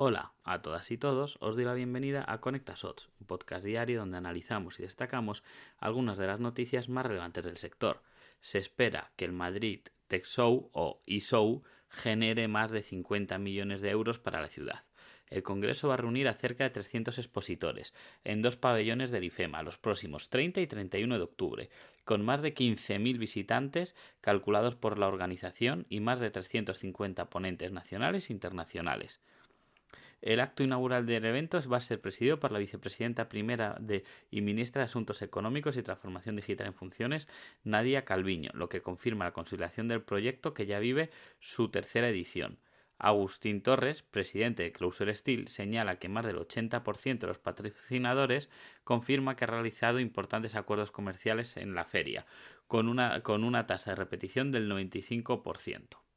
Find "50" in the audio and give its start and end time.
12.84-13.38